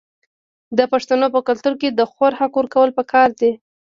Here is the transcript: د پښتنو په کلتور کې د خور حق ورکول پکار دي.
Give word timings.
د 0.77 0.79
پښتنو 0.91 1.27
په 1.35 1.39
کلتور 1.47 1.73
کې 1.81 1.89
د 1.91 2.01
خور 2.11 2.31
حق 2.39 2.53
ورکول 2.59 2.89
پکار 2.97 3.29
دي. 3.39 3.51